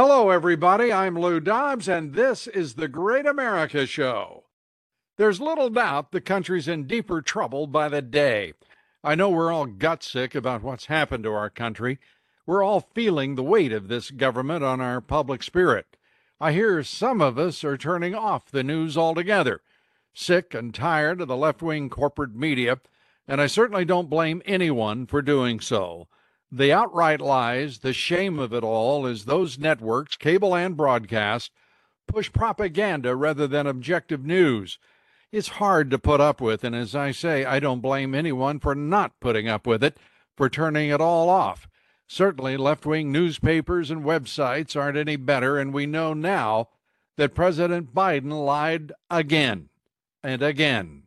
[0.00, 0.92] Hello, everybody.
[0.92, 4.44] I'm Lou Dobbs, and this is the Great America Show.
[5.16, 8.52] There's little doubt the country's in deeper trouble by the day.
[9.02, 11.98] I know we're all gut sick about what's happened to our country.
[12.46, 15.96] We're all feeling the weight of this government on our public spirit.
[16.40, 19.62] I hear some of us are turning off the news altogether,
[20.14, 22.78] sick and tired of the left wing corporate media,
[23.26, 26.06] and I certainly don't blame anyone for doing so.
[26.50, 31.52] The outright lies, the shame of it all is those networks, cable and broadcast,
[32.06, 34.78] push propaganda rather than objective news.
[35.30, 38.74] It's hard to put up with, and as I say, I don't blame anyone for
[38.74, 39.98] not putting up with it,
[40.36, 41.68] for turning it all off.
[42.06, 46.70] Certainly, left wing newspapers and websites aren't any better, and we know now
[47.18, 49.68] that President Biden lied again
[50.22, 51.02] and again.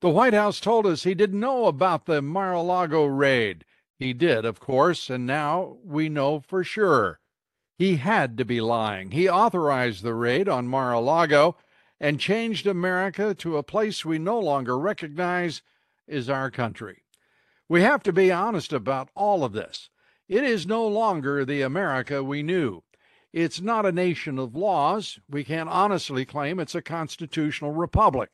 [0.00, 3.66] The White House told us he didn't know about the Mar a Lago raid.
[3.98, 7.18] He did, of course, and now we know for sure.
[7.76, 9.10] He had to be lying.
[9.10, 11.56] He authorized the raid on Mar a Lago
[12.00, 15.62] and changed America to a place we no longer recognize
[16.06, 17.02] is our country.
[17.68, 19.90] We have to be honest about all of this.
[20.28, 22.82] It is no longer the America we knew.
[23.32, 25.18] It's not a nation of laws.
[25.28, 28.30] We can't honestly claim it's a constitutional republic.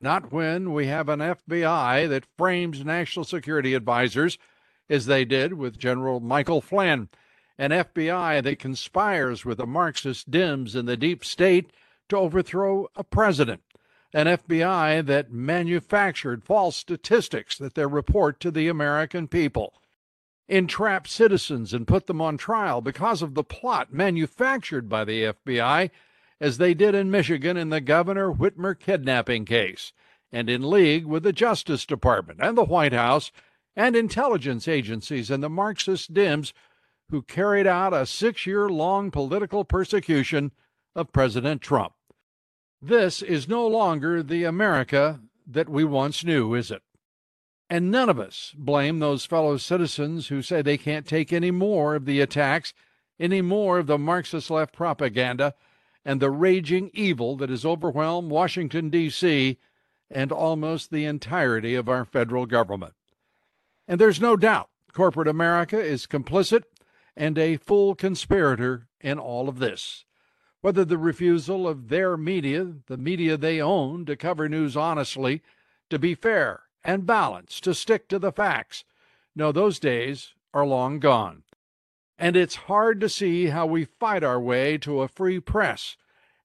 [0.00, 4.38] Not when we have an FBI that frames national security advisors
[4.92, 7.08] as they did with General Michael Flynn,
[7.56, 11.72] an FBI that conspires with the Marxist Dems in the deep state
[12.10, 13.62] to overthrow a president,
[14.12, 19.72] an FBI that manufactured false statistics that they report to the American people,
[20.46, 25.90] entrap citizens and put them on trial because of the plot manufactured by the FBI,
[26.38, 29.94] as they did in Michigan in the Governor Whitmer kidnapping case,
[30.30, 33.32] and in league with the Justice Department and the White House
[33.76, 36.52] and intelligence agencies and the Marxist Dems
[37.10, 40.52] who carried out a six year long political persecution
[40.94, 41.92] of President Trump.
[42.80, 46.82] This is no longer the America that we once knew, is it?
[47.70, 51.94] And none of us blame those fellow citizens who say they can't take any more
[51.94, 52.74] of the attacks,
[53.18, 55.54] any more of the Marxist left propaganda,
[56.04, 59.58] and the raging evil that has overwhelmed Washington, D.C.,
[60.10, 62.92] and almost the entirety of our federal government.
[63.88, 66.64] And there's no doubt corporate America is complicit
[67.16, 70.04] and a full conspirator in all of this.
[70.60, 75.42] Whether the refusal of their media, the media they own, to cover news honestly,
[75.90, 78.84] to be fair and balanced, to stick to the facts.
[79.34, 81.42] No, those days are long gone.
[82.18, 85.96] And it's hard to see how we fight our way to a free press,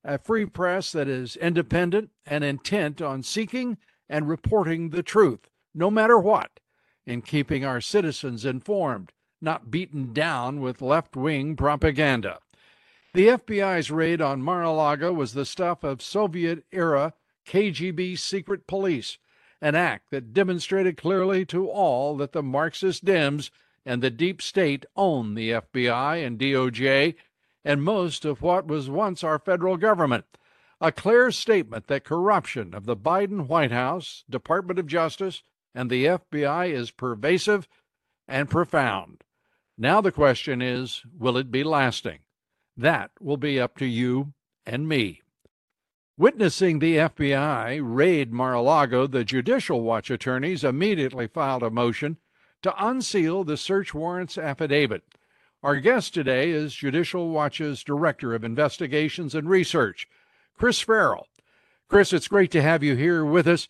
[0.03, 3.77] a free press that is independent and intent on seeking
[4.09, 6.59] and reporting the truth, no matter what
[7.07, 12.37] in keeping our citizens informed, not beaten down with left wing propaganda.
[13.13, 17.13] The FBI's raid on Mar a Lago was the stuff of Soviet era
[17.47, 19.17] KGB secret police,
[19.61, 23.49] an act that demonstrated clearly to all that the Marxist Dems
[23.85, 27.15] and the deep state own the FBI and DOJ
[27.63, 30.25] and most of what was once our federal government.
[30.79, 35.41] A clear statement that corruption of the Biden White House, Department of Justice,
[35.73, 37.67] and the FBI is pervasive
[38.27, 39.23] and profound.
[39.77, 42.19] Now the question is will it be lasting?
[42.75, 44.33] That will be up to you
[44.65, 45.21] and me.
[46.17, 52.17] Witnessing the FBI raid Mar a Lago, the Judicial Watch attorneys immediately filed a motion
[52.63, 55.03] to unseal the search warrants affidavit.
[55.61, 60.07] Our guest today is Judicial Watch's Director of Investigations and Research,
[60.57, 61.27] Chris Farrell.
[61.87, 63.67] Chris, it's great to have you here with us.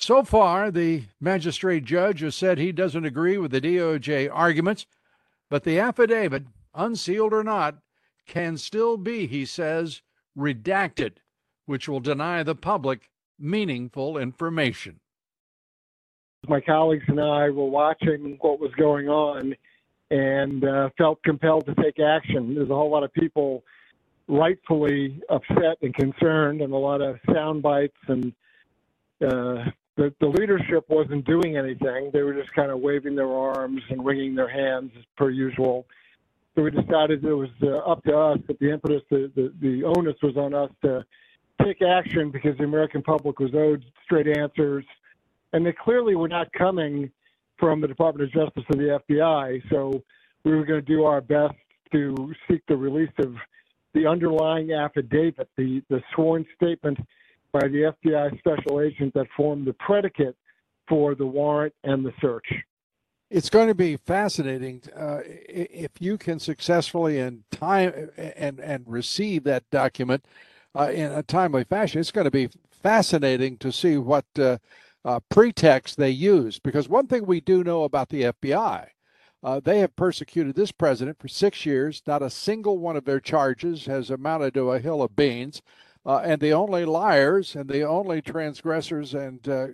[0.00, 4.86] So far, the magistrate judge has said he doesn't agree with the DOJ arguments,
[5.50, 7.78] but the affidavit, unsealed or not,
[8.24, 10.02] can still be, he says,
[10.38, 11.14] redacted,
[11.66, 13.10] which will deny the public
[13.40, 15.00] meaningful information.
[16.46, 19.56] My colleagues and I were watching what was going on
[20.12, 22.54] and uh, felt compelled to take action.
[22.54, 23.64] There's a whole lot of people
[24.28, 28.32] rightfully upset and concerned, and a lot of sound bites and
[29.26, 29.64] uh,
[29.98, 32.10] the, the leadership wasn't doing anything.
[32.12, 35.86] They were just kind of waving their arms and wringing their hands as per usual.
[36.54, 39.84] So we decided it was uh, up to us, that the impetus, the, the, the
[39.84, 41.04] onus was on us to
[41.64, 44.84] take action because the American public was owed straight answers.
[45.52, 47.10] And they clearly were not coming
[47.58, 49.68] from the Department of Justice or the FBI.
[49.68, 50.00] So
[50.44, 51.54] we were going to do our best
[51.90, 53.34] to seek the release of
[53.94, 56.98] the underlying affidavit, the, the sworn statement
[57.52, 60.36] by the FBI special agent that formed the predicate
[60.88, 62.46] for the warrant and the search.
[63.30, 69.44] It's going to be fascinating uh, if you can successfully and time and and receive
[69.44, 70.24] that document
[70.74, 72.00] uh, in a timely fashion.
[72.00, 74.58] It's going to be fascinating to see what uh,
[75.04, 78.88] uh pretext they use because one thing we do know about the FBI
[79.42, 82.02] uh, they have persecuted this president for six years.
[82.06, 85.62] Not a single one of their charges has amounted to a hill of beans.
[86.06, 89.66] Uh, and the only liars and the only transgressors and uh,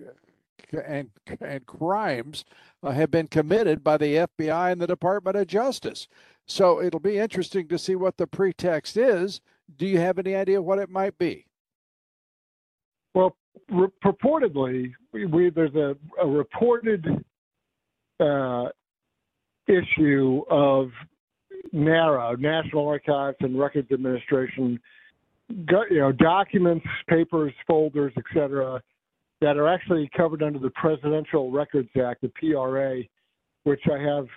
[0.85, 1.09] and
[1.41, 2.43] and crimes
[2.83, 6.07] uh, have been committed by the FBI and the Department of Justice.
[6.45, 9.41] So it'll be interesting to see what the pretext is.
[9.77, 11.47] Do you have any idea what it might be?
[13.13, 13.35] Well,
[13.69, 17.07] re- purportedly, we, we, there's a, a reported
[18.19, 18.65] uh,
[19.67, 20.91] issue of
[21.71, 24.79] NARA, National Archives and Records Administration,
[25.49, 28.81] you know, documents, papers, folders, etc.,
[29.41, 33.01] that are actually covered under the Presidential Records Act, the PRA,
[33.63, 34.27] which I have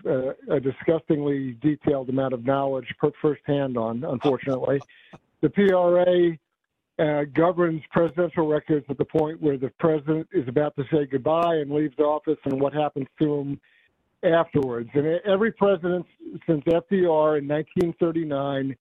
[0.50, 2.86] a disgustingly detailed amount of knowledge
[3.22, 4.80] firsthand on, unfortunately.
[5.40, 6.36] The PRA
[6.98, 11.56] uh, governs presidential records at the point where the president is about to say goodbye
[11.56, 13.60] and leaves office and what happens to him
[14.24, 14.90] afterwards.
[14.94, 16.06] And every president
[16.46, 18.76] since FDR in 1939,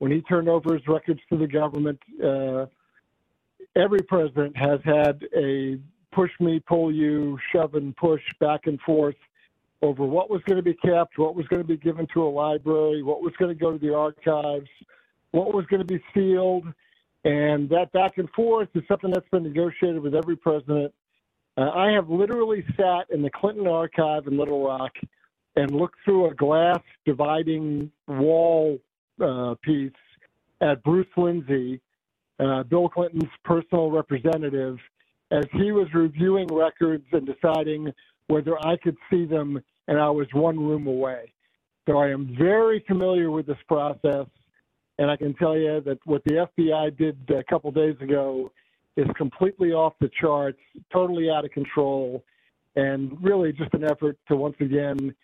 [0.00, 2.66] when he turned over his records to the government, uh,
[3.76, 5.78] every president has had a
[6.12, 9.14] push me, pull you, shove and push back and forth
[9.82, 12.28] over what was going to be kept, what was going to be given to a
[12.28, 14.68] library, what was going to go to the archives,
[15.30, 16.66] what was going to be sealed.
[17.24, 20.92] And that back and forth is something that's been negotiated with every president
[21.56, 24.92] uh, I have literally sat in the Clinton archive in Little Rock
[25.56, 28.78] and looked through a glass dividing wall
[29.20, 29.92] uh, piece
[30.60, 31.80] at Bruce Lindsey,
[32.38, 34.78] uh, Bill Clinton's personal representative,
[35.30, 37.92] as he was reviewing records and deciding
[38.26, 41.32] whether I could see them, and I was one room away.
[41.88, 44.26] So I am very familiar with this process,
[44.98, 48.52] and I can tell you that what the FBI did a couple days ago
[48.96, 50.58] is completely off the charts,
[50.92, 52.24] totally out of control,
[52.76, 55.14] and really just an effort to once again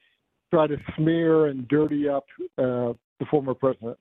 [0.50, 2.24] try to smear and dirty up
[2.58, 3.98] uh, the former president.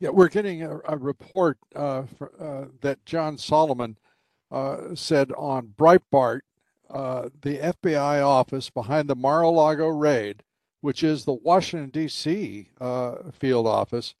[0.00, 3.96] Yeah, we're getting a, a report uh, for, uh, that John Solomon
[4.50, 6.40] uh, said on Breitbart
[6.90, 10.42] uh, the FBI office behind the Mar a Lago raid,
[10.80, 12.68] which is the Washington, D.C.
[12.80, 14.14] Uh, field office,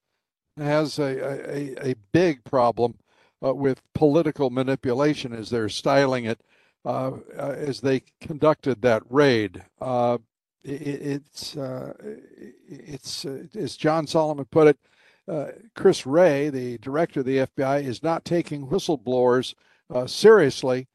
[0.56, 2.94] has a, a, a big problem
[3.44, 6.40] uh, with political manipulation, as they're styling it,
[6.86, 9.64] as they conducted that raid.
[10.66, 11.92] Uh, it's uh,
[12.68, 14.78] it's as John Solomon put it.
[15.74, 19.54] Chris Wray, the director of the FBI, is not taking whistleblowers
[20.06, 20.88] seriously,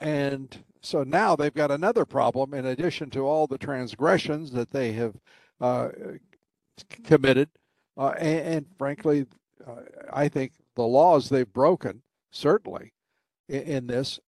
[0.00, 4.92] and so now they've got another problem in addition to all the transgressions that they
[4.92, 5.14] have
[5.60, 5.88] uh,
[7.04, 7.48] committed.
[7.96, 9.26] Uh, and, and, frankly,
[9.66, 12.92] uh, I think the laws they've broken, certainly
[13.48, 14.18] in, in this.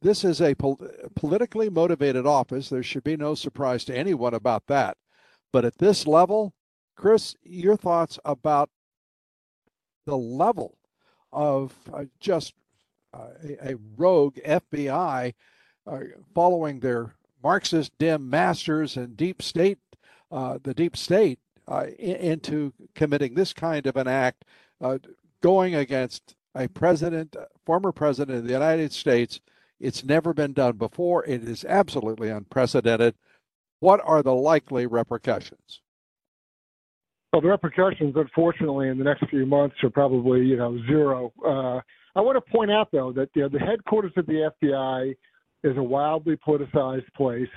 [0.00, 0.80] Uh, this is a pol-
[1.14, 2.68] politically motivated office.
[2.68, 4.96] There should be no surprise to anyone about that.
[5.52, 6.52] But at this level,
[6.96, 8.70] Chris, your thoughts about
[10.06, 10.76] the level
[11.32, 12.54] of uh, just
[13.12, 15.34] uh, a, a, rogue FBI
[15.86, 15.98] uh,
[16.34, 19.78] following their Marxist Dem masters and deep state,
[20.30, 24.44] uh, the deep state, uh, into committing this kind of an act
[25.40, 29.40] going against a president, former president of the United States.
[29.80, 31.24] It's never been done before.
[31.24, 33.14] It is absolutely unprecedented.
[33.80, 35.80] What are the likely repercussions?
[37.32, 41.32] Well, the repercussions, unfortunately, in the next few months are probably, you know, zero.
[41.44, 41.80] Uh,
[42.18, 45.16] I want to point out, though, that you know, the headquarters of the FBI
[45.62, 47.48] is a wildly politicized place.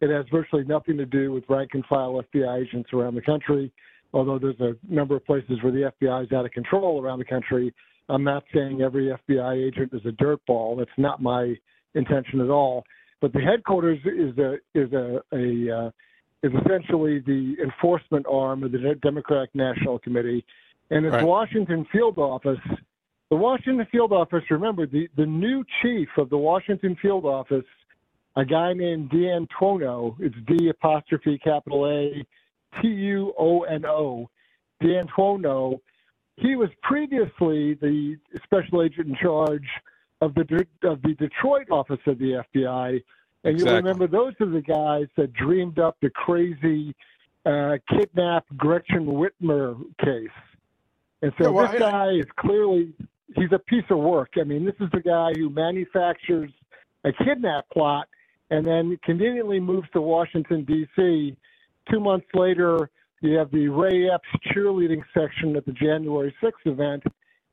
[0.00, 3.72] It has virtually nothing to do with rank and file FBI agents around the country
[4.16, 7.24] although there's a number of places where the FBI is out of control around the
[7.24, 7.74] country.
[8.08, 10.78] I'm not saying every FBI agent is a dirtball.
[10.78, 11.54] That's not my
[11.94, 12.84] intention at all.
[13.20, 15.90] But the headquarters is a is a, a uh,
[16.42, 20.44] is essentially the enforcement arm of the Democratic National Committee,
[20.90, 21.24] and its right.
[21.24, 22.58] Washington field office.
[23.30, 24.44] The Washington field office.
[24.50, 27.64] Remember, the the new chief of the Washington field office,
[28.36, 30.14] a guy named D'Antuono.
[30.20, 32.24] It's D apostrophe capital A
[32.80, 34.28] T U O N O,
[34.80, 35.80] Dan Tuono.
[36.36, 39.66] He was previously the special agent in charge
[40.20, 43.02] of the of the Detroit office of the FBI,
[43.44, 43.70] and Exactly.
[43.70, 46.94] you remember those are the guys that dreamed up the crazy
[47.44, 50.28] uh, kidnap Gretchen Whitmer case.
[51.22, 52.92] And so Yeah, well, this guy is clearly
[53.34, 54.30] he's a piece of work.
[54.38, 56.50] I mean, this is the guy who manufactures
[57.04, 58.08] a kidnap plot
[58.50, 61.36] and then conveniently moves to Washington D.C.
[61.90, 62.90] Two months later,
[63.20, 67.02] you have the Ray Epps cheerleading section at the January 6th event,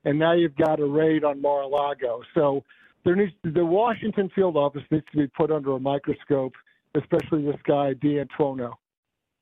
[0.06, 2.22] and now you've got a raid on Mar-a-Lago.
[2.34, 2.64] So
[3.06, 6.54] there needs the Washington field office needs to be put under a microscope,
[6.96, 8.74] especially this guy D'Antuono.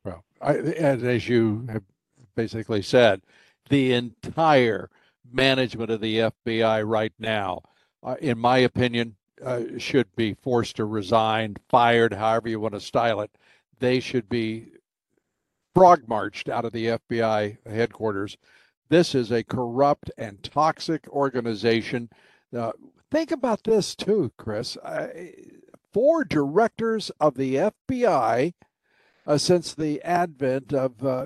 [0.06, 1.84] Well, I, and as you have
[2.36, 3.22] basically said,
[3.70, 4.90] the entire
[5.32, 7.62] management of the FBI right now,
[8.04, 12.80] uh, in my opinion, uh, should be forced to resign, fired, however you want to
[12.80, 13.32] style it.
[13.80, 14.68] They should be
[15.74, 18.38] frog marched out of the FBI headquarters.
[18.90, 22.10] This is a corrupt and toxic organization.
[22.56, 22.72] Uh,
[23.10, 24.78] think about this too, Chris.
[24.78, 25.08] Uh,
[25.94, 28.54] four directors of the FBI
[29.28, 31.26] uh, since the advent of uh,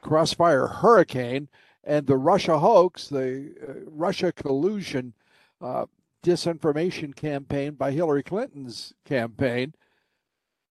[0.00, 1.48] Crossfire Hurricane
[1.84, 5.14] and the Russia hoax, the uh, Russia collusion
[5.60, 5.86] uh,
[6.22, 9.74] disinformation campaign by Hillary Clinton's campaign.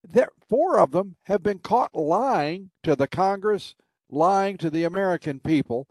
[0.03, 3.75] There, four of them have been caught lying to the Congress,
[4.09, 5.87] lying to the American people,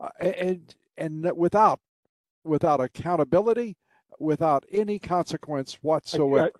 [0.00, 1.80] uh, and and without
[2.44, 3.76] without accountability,
[4.18, 6.52] without any consequence whatsoever.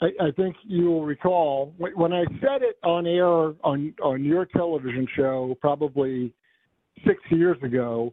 [0.00, 4.46] I, I think you will recall when I said it on air on on your
[4.46, 6.32] television show probably
[7.06, 8.12] six years ago.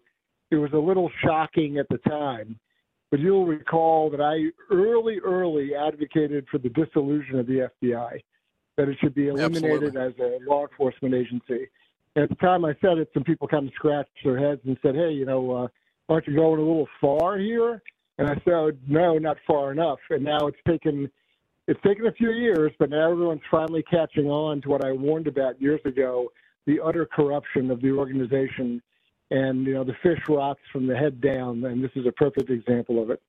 [0.52, 2.60] It was a little shocking at the time,
[3.12, 8.22] but you'll recall that I early, early advocated for the dissolution of the FBI,
[8.78, 11.68] that it should be eliminated as a law enforcement agency.
[12.16, 14.96] At the time I said it, some people kind of scratched their heads and said,
[14.96, 15.68] "Hey, you know, uh,
[16.10, 17.82] aren't you going a little far here?"
[18.18, 21.12] And I said, "No, not far enough." And now it's taken
[21.68, 25.28] it's taken a few years, but now everyone's finally catching on to what I warned
[25.28, 26.32] about years ago:
[26.66, 28.82] the utter corruption of the organization,
[29.32, 31.64] and you know the fish rots from the head down.
[31.66, 33.22] And this is a perfect example of it.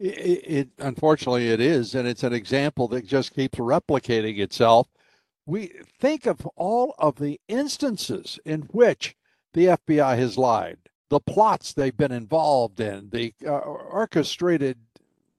[0.00, 4.88] It, it unfortunately it is, and it's an example that just keeps replicating itself.
[5.46, 9.16] We think of all of the instances in which
[9.54, 10.78] the FBI has lied,
[11.08, 14.78] the plots they've been involved in, the uh, orchestrated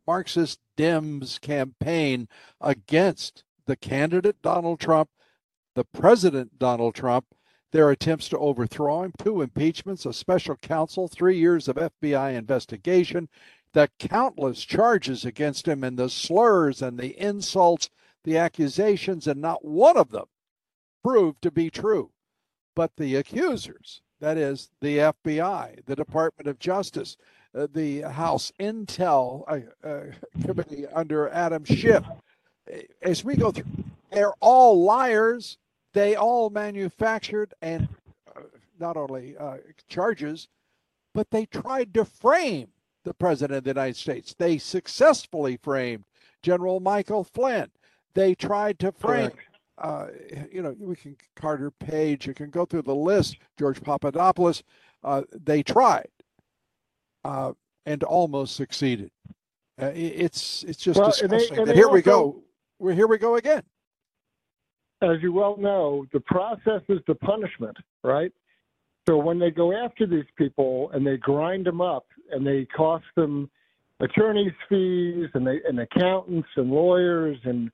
[0.08, 2.28] Marxist Dems campaign
[2.60, 5.10] against the candidate Donald Trump,
[5.76, 7.26] the president Donald Trump,
[7.72, 13.30] their attempts to overthrow him, two impeachments, a special counsel, three years of FBI investigation,
[13.74, 17.90] the countless charges against him, and the slurs and the insults,
[18.24, 20.26] the accusations, and not one of them
[21.04, 22.12] proved to be true.
[22.76, 27.18] But the accusers, that is, the FBI, the Department of Justice,
[27.56, 30.04] uh, the House Intel uh, uh,
[30.46, 32.04] Committee under Adam Schiff,
[33.02, 33.66] as we go through,
[34.12, 35.58] they're all liars.
[35.94, 37.88] They all manufactured and
[38.36, 38.42] uh,
[38.80, 40.48] not only uh, charges,
[41.14, 42.68] but they tried to frame
[43.04, 44.36] the President of the United States.
[44.38, 46.04] They successfully framed
[46.44, 47.70] General Michael Flynn.
[48.14, 49.32] They tried to frame,
[49.78, 50.08] uh,
[50.52, 54.64] you know, we can Carter Page, you can go through the list, George Papadopoulos.
[55.04, 56.10] Uh, they tried
[57.24, 57.54] uh,
[57.86, 59.12] and almost succeeded.
[59.82, 62.44] Uh, it's it's just Well, and they- disgusting and here we go.
[62.80, 63.64] We're here we go again.
[65.02, 68.32] As you well know, the process is the punishment, right?
[69.08, 73.06] So when they go after these people and they grind them up and they cost
[73.16, 73.50] them
[74.00, 77.72] attorneys' fees and they and accountants and lawyers and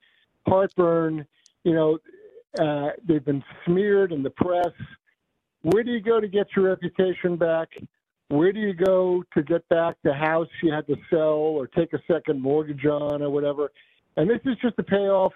[0.47, 1.25] heartburn,
[1.63, 1.97] you know,
[2.59, 4.71] uh, they've been smeared in the press.
[5.63, 7.69] Where do you go to get your reputation back?
[8.29, 11.93] Where do you go to get back the house you had to sell or take
[11.93, 13.71] a second mortgage on or whatever?
[14.15, 15.33] And this is just a payoff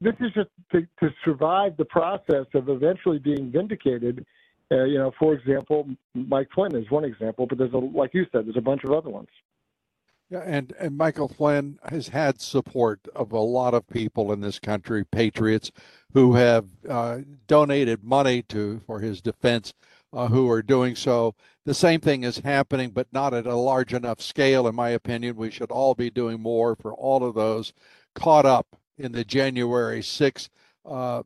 [0.00, 4.24] this is just to, to survive the process of eventually being vindicated.
[4.70, 8.26] Uh, you know, for example, Mike Flynn is one example, but there's a, like you
[8.32, 9.28] said, there's a bunch of other ones.
[10.28, 14.58] Yeah, and, and Michael Flynn has had support of a lot of people in this
[14.58, 15.70] country, patriots,
[16.14, 19.72] who have uh, donated money to for his defense,
[20.12, 21.36] uh, who are doing so.
[21.64, 25.36] The same thing is happening, but not at a large enough scale, in my opinion.
[25.36, 27.72] We should all be doing more for all of those
[28.16, 28.66] caught up
[28.98, 30.48] in the January 6th
[30.84, 31.22] uh,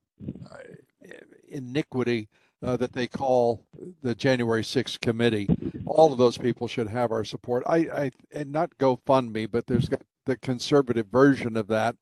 [1.48, 2.28] iniquity
[2.62, 3.64] uh, that they call
[4.02, 5.48] the January 6th committee.
[5.86, 7.64] All of those people should have our support.
[7.66, 11.96] I, I and not GoFundMe, but there's got the conservative version of that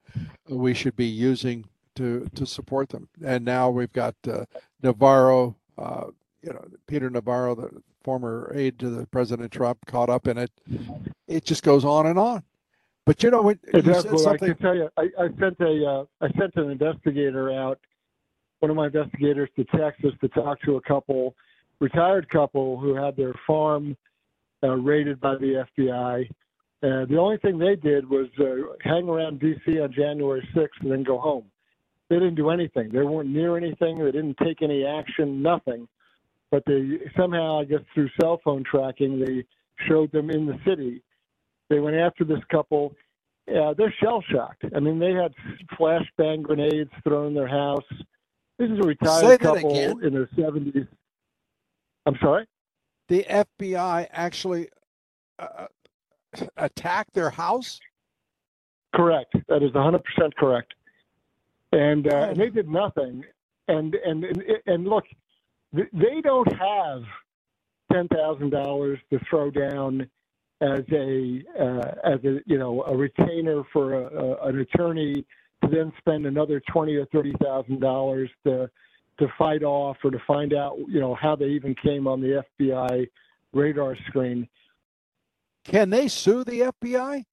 [0.48, 3.08] we should be using to to support them.
[3.24, 4.44] And now we've got uh,
[4.82, 6.06] Navarro, uh,
[6.42, 10.50] you know, Peter Navarro, the former aide to the President Trump, caught up in it.
[11.26, 12.42] It just goes on and on.
[13.08, 15.86] But you know, when you said well, I can tell you, I, I sent a,
[15.86, 17.80] uh, I sent an investigator out,
[18.58, 21.34] one of my investigators to Texas to talk to a couple,
[21.80, 23.96] retired couple who had their farm
[24.62, 26.28] uh, raided by the FBI.
[26.82, 29.80] Uh, the only thing they did was uh, hang around D.C.
[29.80, 31.46] on January 6th and then go home.
[32.10, 32.90] They didn't do anything.
[32.92, 34.04] They weren't near anything.
[34.04, 35.40] They didn't take any action.
[35.40, 35.88] Nothing.
[36.50, 39.46] But they somehow, I guess, through cell phone tracking, they
[39.88, 41.02] showed them in the city.
[41.70, 42.94] They went after this couple.
[43.46, 44.64] Yeah, they're shell shocked.
[44.74, 45.32] I mean, they had
[45.78, 47.84] flashbang grenades thrown in their house.
[48.58, 50.04] This is a retired couple again.
[50.04, 50.86] in their 70s.
[52.06, 52.46] I'm sorry.
[53.08, 54.68] the FBI actually
[55.38, 55.66] uh,
[56.56, 57.80] attacked their house.
[58.94, 59.34] Correct.
[59.48, 60.00] That is 100%
[60.38, 60.74] correct.
[61.72, 62.22] And, uh, Oh.
[62.30, 63.24] and they did nothing.
[63.68, 65.04] And and and, and look,
[65.74, 67.02] they don't have
[67.92, 70.08] ten thousand dollars to throw down
[70.60, 75.24] as a uh, as a you know a retainer for a, a, an attorney
[75.62, 78.68] to then spend another twenty or thirty thousand dollars to
[79.18, 82.44] to fight off or to find out you know how they even came on the
[82.60, 83.06] FBI
[83.52, 84.48] radar screen.
[85.64, 87.24] Can they sue the FBI?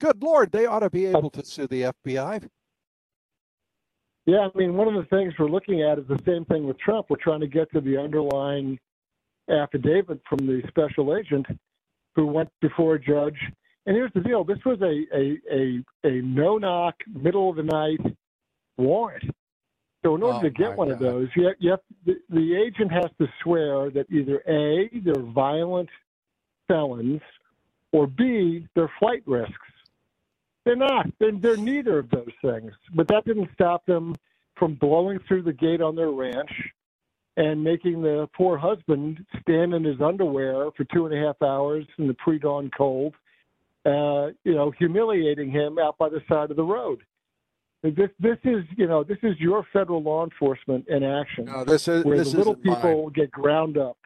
[0.00, 2.48] Good Lord, they ought to be able to sue the FBI.
[4.26, 6.78] Yeah, I mean, one of the things we're looking at is the same thing with
[6.78, 7.06] Trump.
[7.10, 8.78] We're trying to get to the underlying
[9.50, 11.46] affidavit from the special agent
[12.14, 13.38] who went before a judge.
[13.86, 17.62] And here's the deal: this was a a a, a no knock, middle of the
[17.62, 18.00] night
[18.76, 19.24] warrant.
[20.04, 22.56] So in order Oh, to get one of those, you have, you have, the, the
[22.56, 25.88] agent has to swear that either a they're violent
[26.68, 27.22] felons,
[27.92, 29.54] or b they're flight risks.
[30.64, 31.06] They're not.
[31.18, 32.72] They're, they're neither of those things.
[32.94, 34.14] But that didn't stop them
[34.56, 36.50] from blowing through the gate on their ranch
[37.36, 41.84] and making the poor husband stand in his underwear for two and a half hours
[41.98, 43.14] in the pre-dawn cold,
[43.86, 47.00] uh, you know, humiliating him out by the side of the road.
[47.82, 51.86] This, this is, you know, this is your federal law enforcement in action, No, this
[51.86, 52.76] is where this the little isn't mine.
[52.76, 53.98] people get ground up.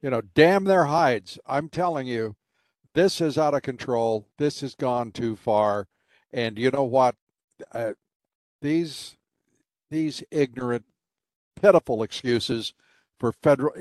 [0.00, 1.38] you know, damn their hides.
[1.46, 2.36] I'm telling you,
[2.94, 4.26] this is out of control.
[4.38, 5.86] This has gone too far.
[6.32, 7.16] And you know what?
[7.72, 7.92] Uh,
[8.62, 9.16] these
[9.90, 10.84] these ignorant,
[11.60, 12.74] pitiful excuses
[13.18, 13.74] for federal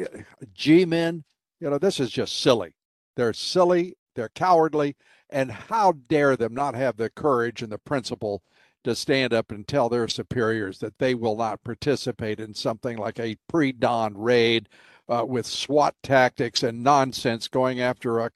[0.53, 1.23] G-men,
[1.59, 2.73] you know, this is just silly.
[3.15, 3.95] They're silly.
[4.15, 4.95] They're cowardly.
[5.29, 8.41] And how dare them not have the courage and the principle
[8.83, 13.19] to stand up and tell their superiors that they will not participate in something like
[13.19, 14.69] a pre-dawn raid
[15.09, 18.31] uh, with SWAT tactics and nonsense going after a,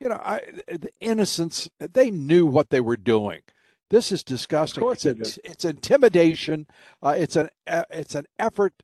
[0.00, 1.68] you know, I, the innocents.
[1.78, 3.42] They knew what they were doing.
[3.90, 4.82] This is disgusting.
[4.82, 6.66] course It's, it's, it's intimidation.
[7.02, 8.82] Uh, it's an uh, it's an effort.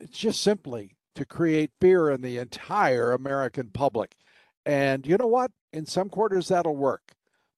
[0.00, 4.16] It's just simply to create fear in the entire American public.
[4.66, 5.52] And you know what?
[5.72, 7.12] In some quarters that'll work,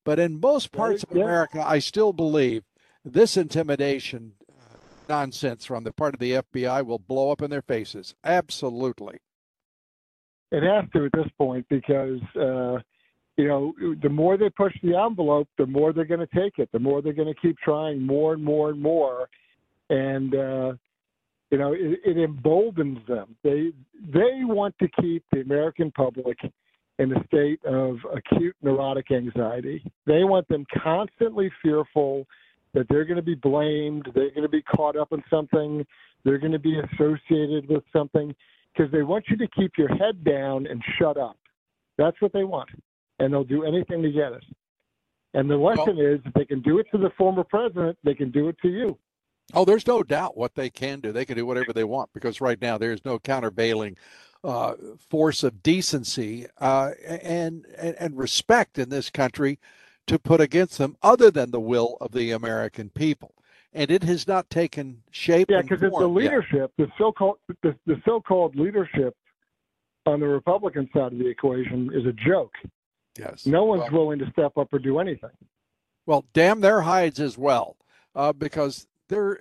[0.05, 1.23] but in most parts of Yeah.
[1.23, 2.65] America, I still believe
[3.05, 4.77] this intimidation uh,
[5.09, 8.15] nonsense from the part of the FBI will blow up in their faces.
[8.25, 9.19] Absolutely.
[10.53, 12.79] It has to at this point because uh,
[13.37, 16.68] you know the more they push the envelope, the more they're going to take it.
[16.72, 19.29] The more they're going to keep trying more and more and more,
[19.90, 20.72] and uh,
[21.51, 23.37] you know it, it emboldens them.
[23.44, 23.72] They
[24.12, 26.38] they want to keep the American public
[26.99, 29.85] in a state of acute neurotic anxiety.
[30.07, 32.27] They want them constantly fearful
[32.72, 35.87] that they're going to be blamed, they're going to be caught up in something,
[36.25, 38.35] they're going to be associated with something
[38.72, 41.38] because they want you to keep your head down and shut up.
[41.96, 42.68] That's what they want.
[43.19, 44.45] And they'll do anything to get it.
[45.35, 48.31] And the lesson is if they can do it to the former president, they can
[48.31, 48.99] do it to you.
[49.55, 51.13] Oh, there's no doubt what they can do.
[51.13, 53.97] They can do whatever they want because right now there's no countervailing
[54.43, 59.59] uh, force of decency uh, and, and and respect in this country
[60.07, 63.35] to put against them, other than the will of the American people.
[63.73, 65.51] And it has not taken shape.
[65.51, 66.23] Yeah, because the form yet.
[66.23, 69.15] leadership, the so-called the, the so-called leadership
[70.07, 72.53] on the Republican side of the equation is a joke.
[73.19, 73.47] Yes.
[73.47, 75.31] No one's Well- willing to step up or do anything.
[76.07, 77.77] Well, damn their hides as well,
[78.15, 79.39] uh, because there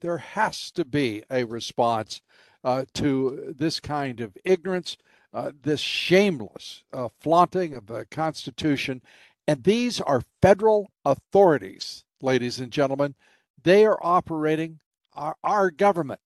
[0.00, 2.20] there has to be a response
[2.62, 4.96] uh, to this kind of ignorance,
[5.32, 9.00] uh, this shameless uh, flaunting of the Constitution,
[9.48, 13.14] and these are federal authorities, ladies and gentlemen.
[13.62, 14.80] They are operating
[15.14, 16.20] our, our government.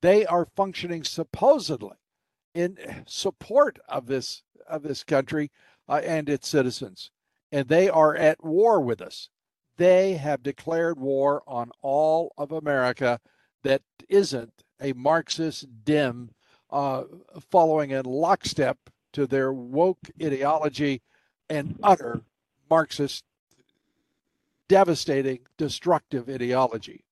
[0.00, 1.96] They are functioning supposedly
[2.54, 5.50] in support of this of this country
[5.90, 7.10] uh, and its citizens
[7.52, 9.28] and they are at war with us.
[9.76, 13.18] they have declared war on all of America
[13.62, 16.30] that isn't a Marxist Dem
[16.70, 17.04] uh,
[17.50, 18.76] following in lockstep
[19.14, 21.00] to their woke ideology
[21.48, 22.20] and utter
[22.68, 23.24] Marxist,
[24.68, 27.02] devastating, destructive ideology.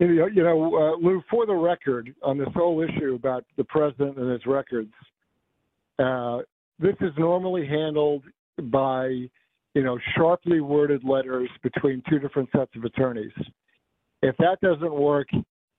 [0.00, 4.30] You know, uh, Lou, for the record, on this whole issue about the president and
[4.30, 4.92] his records,
[5.98, 6.40] uh,
[6.78, 8.24] this is normally handled
[8.64, 9.08] by,
[9.74, 13.32] you know, sharply worded letters between two different sets of attorneys.
[14.22, 15.28] If that doesn't work,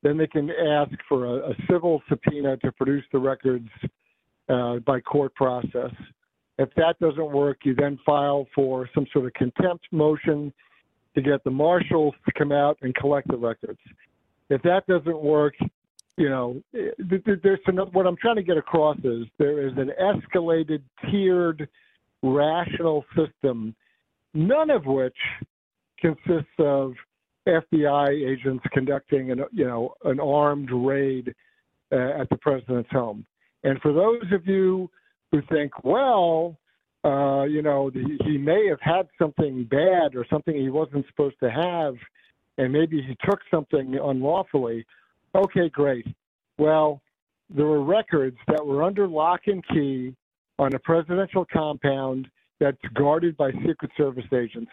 [0.03, 3.69] then they can ask for a, a civil subpoena to produce the records
[4.49, 5.91] uh, by court process.
[6.57, 10.53] If that doesn't work, you then file for some sort of contempt motion
[11.15, 13.79] to get the marshals to come out and collect the records.
[14.49, 15.55] If that doesn't work,
[16.19, 20.81] you know, there's another, what I'm trying to get across is there is an escalated,
[21.09, 21.67] tiered,
[22.21, 23.73] rational system,
[24.33, 25.15] none of which
[25.97, 26.91] consists of
[27.47, 31.33] FBI agents conducting an, you know, an armed raid
[31.93, 33.25] uh, at the president's home.
[33.63, 34.89] And for those of you
[35.31, 36.57] who think, well,
[37.05, 41.37] uh, you know, he, he may have had something bad or something he wasn't supposed
[41.41, 41.95] to have,
[42.57, 44.85] and maybe he took something unlawfully.
[45.35, 46.05] Okay, great.
[46.57, 47.01] Well,
[47.49, 50.15] there were records that were under lock and key
[50.57, 52.27] on a presidential compound
[52.59, 54.71] that's guarded by Secret Service agents.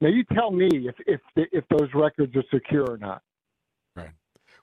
[0.00, 3.22] Now, you tell me if if if those records are secure or not.
[3.94, 4.10] Right.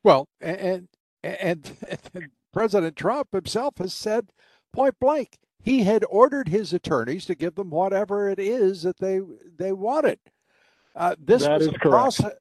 [0.03, 0.87] Well, and
[1.23, 1.71] and,
[2.13, 4.29] and President Trump himself has said
[4.71, 9.21] point blank he had ordered his attorneys to give them whatever it is that they
[9.57, 10.19] they wanted.
[10.95, 12.33] Uh, this that was a process.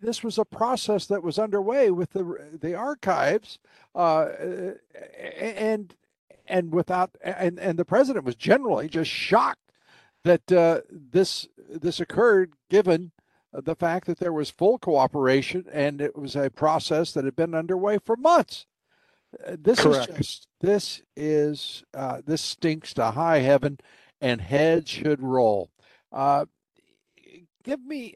[0.00, 3.58] This was a process that was underway with the the archives,
[3.94, 4.28] uh,
[5.38, 5.94] and
[6.46, 9.72] and without and and the president was generally just shocked
[10.24, 13.12] that uh, this this occurred, given
[13.52, 17.54] the fact that there was full cooperation and it was a process that had been
[17.54, 18.66] underway for months.
[19.46, 20.10] Uh, this Correct.
[20.10, 23.78] is just this is uh, this stinks to high heaven,
[24.20, 25.70] and heads should roll.
[26.12, 26.46] Uh,
[27.66, 28.14] give me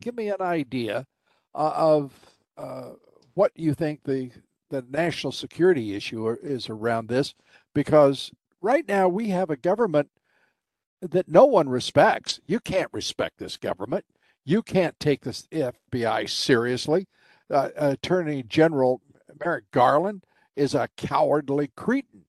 [0.00, 1.06] give me an idea
[1.54, 2.12] uh, of
[2.58, 2.90] uh,
[3.34, 4.30] what you think the
[4.68, 7.34] the national security issue is around this,
[7.74, 10.10] because right now we have a government
[11.02, 12.40] that no one respects.
[12.46, 14.06] You can't respect this government.
[14.44, 17.06] You can't take this FBI seriously.
[17.50, 19.02] Uh, Attorney General
[19.44, 20.24] Merrick Garland
[20.56, 22.24] is a cowardly cretin.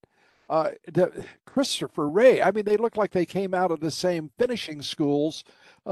[0.49, 4.31] Uh, the, Christopher Wray, I mean, they look like they came out of the same
[4.37, 5.43] finishing schools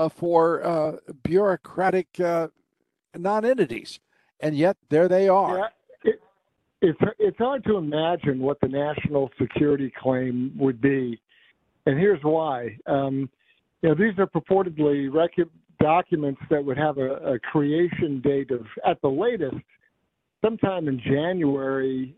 [0.09, 2.47] for uh, bureaucratic uh,
[3.15, 3.99] non-entities,
[4.39, 5.57] and yet there they are.
[5.57, 6.11] Yeah,
[6.81, 11.19] it's it's hard to imagine what the national security claim would be,
[11.85, 12.77] and here's why.
[12.87, 13.29] Um,
[13.81, 15.47] you know, these are purportedly rec-
[15.79, 19.57] documents that would have a, a creation date of, at the latest,
[20.43, 22.15] sometime in January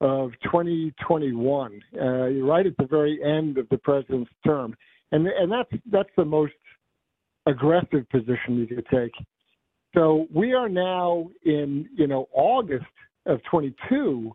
[0.00, 2.04] of 2021, uh,
[2.44, 4.76] right at the very end of the president's term,
[5.12, 6.52] and and that's that's the most
[7.46, 9.12] aggressive position you could take.
[9.94, 12.84] So we are now in you know August
[13.26, 14.34] of 22.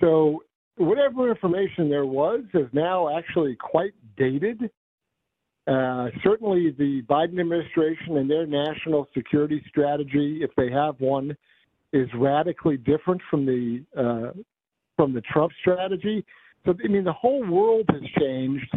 [0.00, 0.42] So
[0.76, 4.70] whatever information there was is now actually quite dated.
[5.66, 11.36] Uh, certainly, the Biden administration and their national security strategy, if they have one,
[11.92, 14.38] is radically different from the uh,
[14.96, 16.24] from the Trump strategy.
[16.64, 18.70] So I mean, the whole world has changed,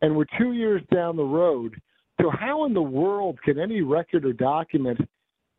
[0.00, 1.78] and we're two years down the road.
[2.20, 5.00] So how in the world can any record or document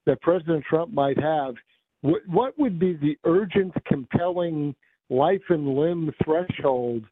[0.06, 1.56] that President Trump might have,
[2.02, 4.76] what, what would be the urgent, compelling,
[5.10, 7.04] life and limb threshold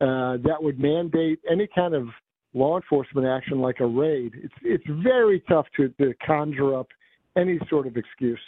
[0.00, 2.08] uh, that would mandate any kind of
[2.54, 4.32] law enforcement action like a raid?
[4.34, 6.88] It's it's very tough to, to conjure up
[7.36, 8.40] any sort of excuse.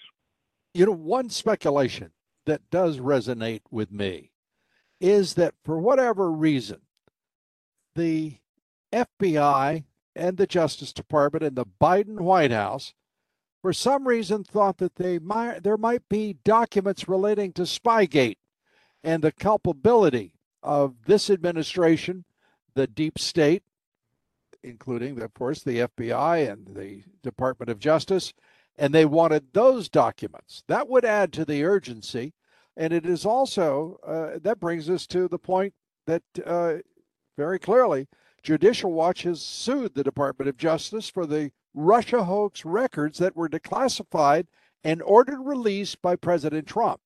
[0.75, 2.13] You know, one speculation
[2.47, 4.31] that does resonate with me
[5.01, 6.81] is that for whatever reason,
[7.95, 8.37] the
[8.93, 12.95] FBI and the Justice Department and the Biden White House,
[13.63, 18.39] for some reason, thought that they might there might be documents relating to Spygate
[19.05, 22.25] and the culpability of this administration,
[22.75, 23.63] the deep state,
[24.63, 28.33] including, of course, the FBI and the Department of Justice,
[28.77, 30.63] and they wanted those documents.
[30.69, 32.35] That would add to the urgency.
[32.77, 35.75] And it is also, uh, that brings us to the point
[36.07, 36.77] that uh,
[37.37, 38.09] very clearly
[38.43, 43.49] Judicial Watch has sued the Department of Justice for the Russia hoax records that were
[43.49, 44.47] declassified
[44.83, 47.01] and ordered released by President Trump.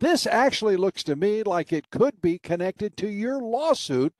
[0.00, 4.12] This actually looks to me like it could be connected to your lawsuit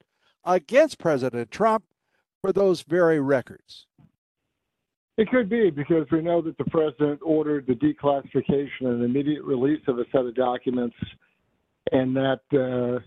[0.44, 1.84] against President Trump
[2.40, 3.86] for those very records.
[5.18, 9.80] It could be because we know that the president ordered the declassification and immediate release
[9.88, 10.96] of a set of documents,
[11.92, 13.00] and that uh,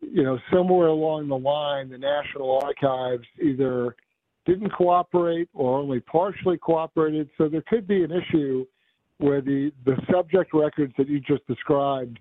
[0.00, 3.96] you know somewhere along the line the National Archives either
[4.46, 7.28] didn't cooperate or only partially cooperated.
[7.36, 8.66] So there could be an issue
[9.18, 12.18] where the the subject records that you just described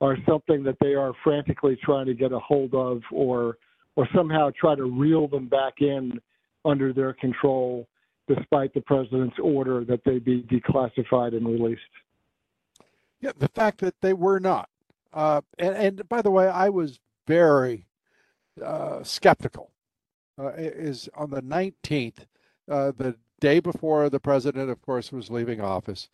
[0.00, 3.58] are something that they are frantically trying to get a hold of or
[3.96, 6.20] or somehow try to reel them back in
[6.64, 7.86] under their control
[8.28, 11.80] despite the president's order that they be declassified and released.
[13.20, 14.68] Yeah, the fact that they were not.
[15.12, 17.86] Uh, and, and, by the way, I was very
[18.62, 19.70] uh, skeptical.
[20.38, 22.26] Uh, is on the 19th,
[22.70, 26.08] uh, the day before the president, of course, was leaving office.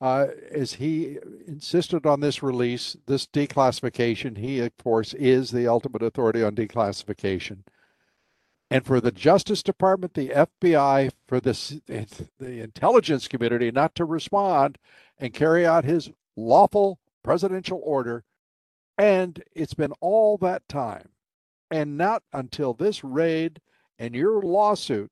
[0.00, 6.02] Uh, as he insisted on this release, this declassification, he, of course, is the ultimate
[6.02, 7.58] authority on declassification
[8.70, 14.78] and for the Justice Department, the FBI, for this, the intelligence community not to respond
[15.18, 18.22] and carry out his lawful presidential order.
[19.00, 21.08] And it's been all that time.
[21.70, 23.58] And not until this raid
[23.98, 25.10] and your lawsuit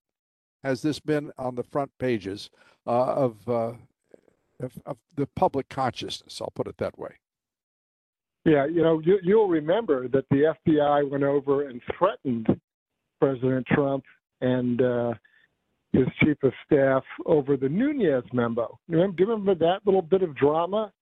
[0.63, 2.51] has this been on the front pages
[2.87, 3.73] uh, of, uh,
[4.61, 6.39] of, of the public consciousness.
[6.43, 7.15] I'll put it that way.
[8.45, 12.47] Yeah, you know, you, you'll remember that the FBI went over and threatened
[13.23, 14.05] President Trump
[14.43, 15.15] and uh,
[15.95, 18.79] his chief of staff over the Nunes memo.
[18.91, 20.93] Do you remember that little bit of drama?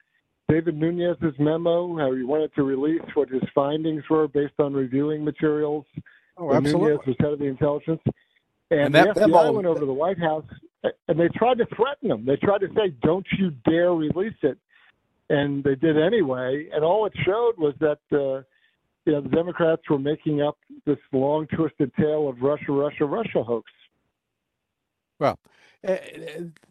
[0.49, 5.25] David Nunes's memo, how he wanted to release what his findings were based on reviewing
[5.25, 5.85] materials.
[6.37, 6.91] Oh, absolutely.
[6.91, 8.03] Nunes was head of the intelligence.
[8.71, 10.45] And, and that, the FBI memo, went over to the White House
[11.09, 12.25] and they tried to threaten him.
[12.25, 14.59] They tried to say, don't you dare release it.
[15.29, 16.69] And they did anyway.
[16.73, 18.43] And all it showed was that uh,
[19.05, 23.43] you know, the Democrats were making up this long, twisted tale of Russia, Russia, Russia
[23.43, 23.71] hoax.
[25.19, 25.39] Well,
[25.87, 25.97] uh,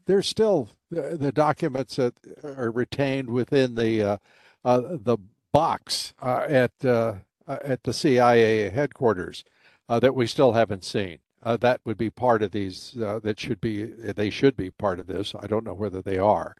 [0.05, 4.17] there's still the, the, documents that are retained within the uh,
[4.63, 5.17] uh, the
[5.51, 7.15] box uh, at uh,
[7.47, 9.43] at the CIA headquarters
[9.87, 11.19] that we still haven't seen.
[11.43, 12.93] that would be part of these.
[12.95, 15.33] that should be they should be part of this.
[15.39, 16.55] I don't know whether they are,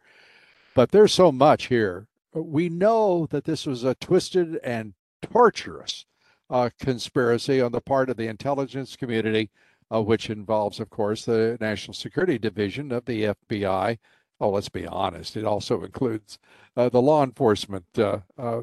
[0.74, 2.06] but there's so much here.
[2.32, 6.04] We know that this was a twisted and torturous
[6.50, 9.50] uh, conspiracy on the part of the intelligence community,
[9.92, 13.98] uh, which involves, of course, the National Security Division of the FBI.
[14.40, 16.38] Oh, let's be honest, it also includes
[16.76, 18.62] uh, the law enforcement uh, uh,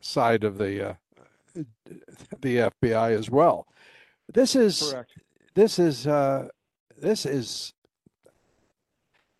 [0.00, 0.94] side of the uh,
[2.40, 3.66] the FBI as well.
[4.32, 5.12] This is Correct.
[5.54, 6.04] this is
[6.98, 7.72] this is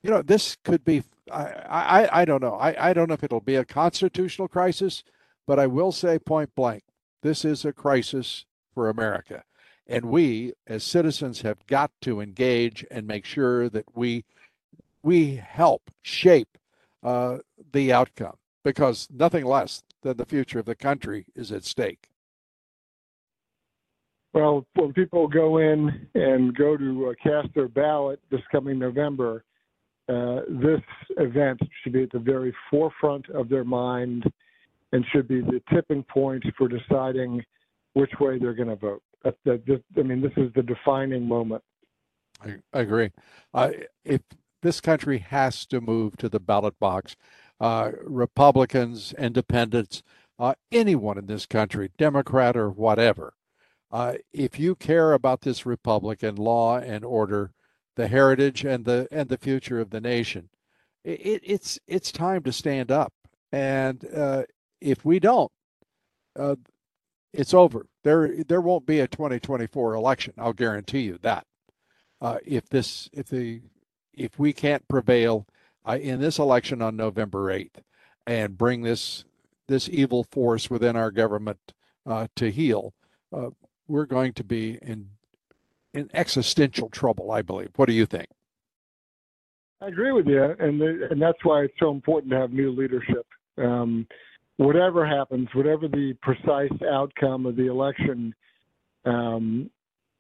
[0.02, 2.54] you know this could be I, I, I don't know.
[2.54, 5.02] I, I don't know if it'll be a constitutional crisis.
[5.46, 6.84] But I will say point blank
[7.22, 9.44] this is a crisis for America.
[9.86, 14.24] And we, as citizens, have got to engage and make sure that we
[15.04, 16.56] we help shape
[17.02, 17.38] uh,
[17.72, 22.08] the outcome because nothing less than the future of the country is at stake.
[24.32, 29.44] Well, when people go in and go to uh, cast their ballot this coming November,
[30.08, 30.80] uh, this
[31.18, 34.24] event should be at the very forefront of their mind
[34.92, 37.44] and should be the tipping point for deciding
[37.92, 39.02] which way they're going to vote.
[39.22, 41.62] That, that, I mean, this is the defining moment.
[42.42, 43.10] I, I agree.
[43.52, 43.70] Uh,
[44.04, 44.20] if
[44.64, 47.14] this country has to move to the ballot box,
[47.60, 50.02] uh, Republicans, independents,
[50.40, 53.34] uh, anyone in this country, Democrat or whatever,
[53.92, 57.52] uh, if you care about this republic and law and order,
[57.94, 60.48] the heritage and the and the future of the nation,
[61.04, 63.12] it, it's it's time to stand up.
[63.52, 64.42] And uh,
[64.80, 65.52] if we don't,
[66.36, 66.56] uh,
[67.32, 67.86] it's over.
[68.02, 70.34] There, there won't be a 2024 election.
[70.38, 71.46] I'll guarantee you that.
[72.20, 73.60] Uh, if this, if the,
[74.16, 75.46] if we can't prevail
[75.86, 77.82] uh, in this election on November 8th
[78.26, 79.24] and bring this
[79.66, 81.72] this evil force within our government
[82.06, 82.92] uh, to heel,
[83.34, 83.48] uh,
[83.88, 85.08] we're going to be in
[85.92, 87.30] in existential trouble.
[87.30, 87.70] I believe.
[87.76, 88.28] What do you think?
[89.80, 92.70] I agree with you, and the, and that's why it's so important to have new
[92.70, 93.26] leadership.
[93.58, 94.06] Um,
[94.56, 98.34] whatever happens, whatever the precise outcome of the election,
[99.04, 99.70] um,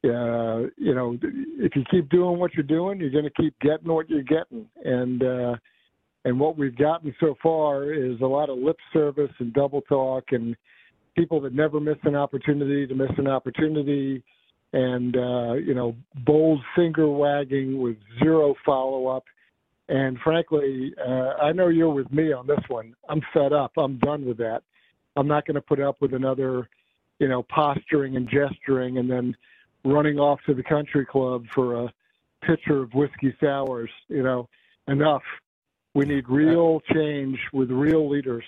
[0.04, 3.92] uh, you know, if you keep doing what you're doing, you're going to keep getting
[3.92, 5.56] what you're getting, and uh,
[6.24, 10.24] and what we've gotten so far is a lot of lip service and double talk,
[10.30, 10.56] and
[11.16, 14.22] people that never miss an opportunity to miss an opportunity,
[14.72, 19.24] and uh, you know, bold finger wagging with zero follow up
[19.88, 22.94] and frankly, uh, I know you're with me on this one.
[23.08, 23.72] I'm fed up.
[23.76, 24.62] I'm done with that.
[25.16, 26.68] I'm not going to put up with another,
[27.18, 29.36] you know, posturing and gesturing and then
[29.84, 31.92] running off to the country club for a
[32.42, 33.90] pitcher of whiskey sours.
[34.08, 34.48] You know,
[34.88, 35.22] enough.
[35.94, 38.44] We need real change with real leaders.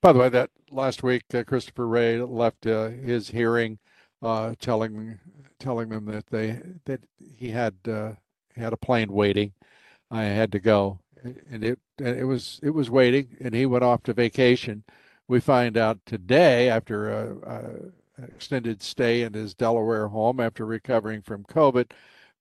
[0.00, 3.78] By the way, that last week, uh, Christopher Wray left uh, his hearing,
[4.22, 5.18] uh, telling
[5.58, 8.12] telling them that they that he had uh,
[8.54, 9.52] had a plane waiting.
[10.10, 11.00] I had to go,
[11.50, 14.84] and it and it was it was waiting, and he went off to vacation.
[15.26, 17.62] We find out today after a, a
[18.22, 21.90] extended stay in his Delaware home after recovering from COVID,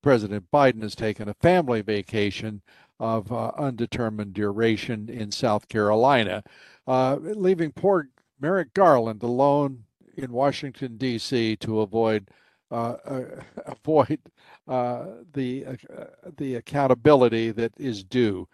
[0.01, 2.62] President Biden has taken a family vacation
[2.99, 6.43] of uh, undetermined duration in South Carolina,
[6.88, 8.09] uh, leaving poor
[8.39, 9.83] Merrick Garland alone
[10.17, 11.55] in Washington D.C.
[11.57, 12.29] to avoid
[12.71, 13.23] uh, uh
[13.65, 14.19] avoid
[14.67, 16.05] uh, the uh,
[16.38, 18.47] the accountability that is due.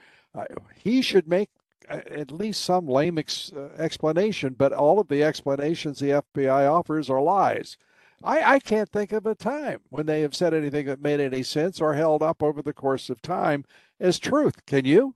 [0.76, 1.50] he should make
[1.90, 7.22] at least some lame ex- explanation, but all of the explanations the FBI offers are
[7.22, 7.78] lies.
[8.24, 11.44] I, I can't think of a time when they have said anything that made any
[11.44, 13.66] sense or held up over the course of time
[14.00, 14.66] as truth.
[14.66, 15.16] Can you?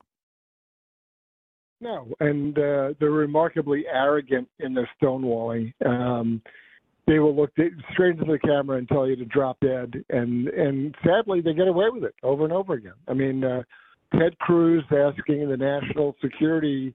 [1.81, 5.73] No, and uh, they're remarkably arrogant in their stonewalling.
[5.85, 6.41] Um,
[7.07, 7.51] they will look
[7.91, 11.67] straight into the camera and tell you to drop dead, and and sadly they get
[11.67, 12.93] away with it over and over again.
[13.09, 13.63] I mean, uh,
[14.17, 16.93] Ted Cruz asking the national security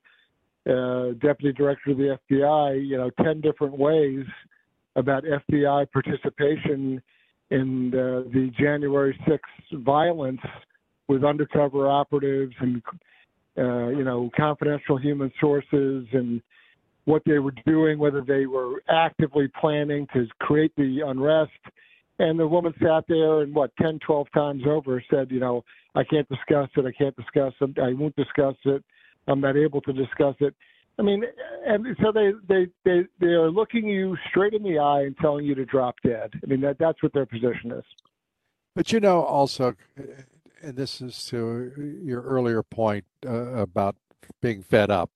[0.69, 4.25] uh, deputy director of the FBI, you know, ten different ways
[4.97, 7.01] about FBI participation
[7.51, 10.41] in uh, the January 6th violence
[11.09, 12.83] with undercover operatives and
[13.57, 16.43] uh, you know confidential human sources and
[17.07, 21.51] what they were doing, whether they were actively planning to create the unrest.
[22.19, 25.65] And the woman sat there and what 10, 12 times over said, you know,
[25.99, 26.87] I can't discuss it.
[26.87, 27.77] I can't discuss it.
[27.81, 28.85] I won't discuss it.
[29.27, 30.55] I'm not able to discuss it.
[30.97, 31.25] I mean,
[31.67, 35.45] and so they they they they are looking you straight in the eye and telling
[35.45, 36.31] you to drop dead.
[36.41, 37.85] I mean, that that's what their position is.
[38.77, 39.75] But you know, also,
[40.63, 43.97] and this is to your earlier point uh, about
[44.41, 45.11] being fed up.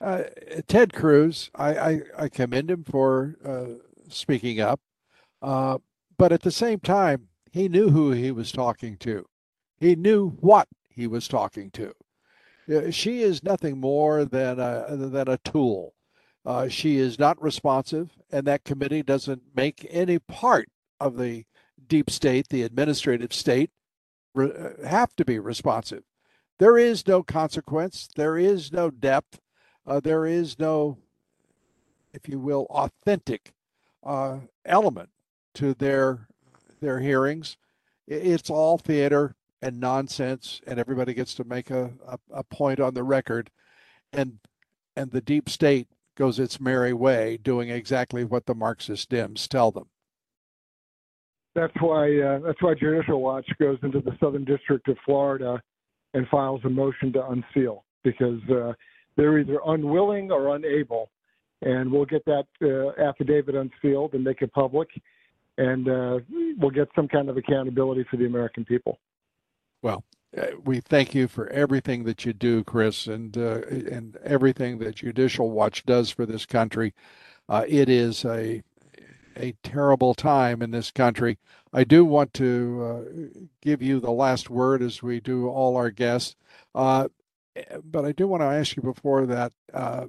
[0.00, 0.24] Uh,
[0.68, 4.78] Ted Cruz, I, I, I, commend him for uh, speaking up,
[5.40, 5.78] uh,
[6.18, 9.26] but at the same time, he knew who he was talking to.
[9.78, 11.92] He knew what he was talking to.
[12.90, 15.94] She is nothing more than a, than a tool.
[16.44, 20.68] Uh, she is not responsive, and that committee doesn't make any part
[21.00, 21.44] of the
[21.86, 23.70] deep state, the administrative state,
[24.36, 24.48] uh,
[24.84, 26.02] have to be responsive.
[26.58, 28.08] There is no consequence.
[28.16, 29.40] There is no depth.
[29.86, 30.98] Uh, there is no,
[32.12, 33.52] if you will, authentic
[34.02, 35.10] uh, element
[35.54, 36.26] to their
[36.80, 37.56] their hearings.
[38.06, 42.94] It's all theater and nonsense, and everybody gets to make a, a, a point on
[42.94, 43.50] the record,
[44.12, 44.38] and
[44.94, 49.70] and the deep state goes its merry way, doing exactly what the Marxist Dems tell
[49.70, 49.88] them.
[51.54, 55.60] That's why uh, that's why Judicial Watch goes into the Southern District of Florida
[56.14, 58.72] and files a motion to unseal because uh,
[59.16, 61.10] they're either unwilling or unable,
[61.62, 64.88] and we'll get that uh, affidavit unsealed and make it public,
[65.58, 66.18] and uh,
[66.58, 68.98] we'll get some kind of accountability for the American people.
[69.82, 70.04] Well,
[70.36, 74.96] uh, we thank you for everything that you do, Chris, and uh, and everything that
[74.96, 76.94] Judicial Watch does for this country.
[77.50, 78.62] it is a
[79.36, 81.38] a terrible time in this country.
[81.72, 85.90] I do want to uh, give you the last word as we do all our
[85.90, 86.36] guests.
[86.74, 87.08] Uh,
[87.84, 90.06] but I do want to ask you before that uh,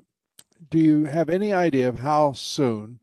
[0.70, 3.00] do you have any idea of how soon,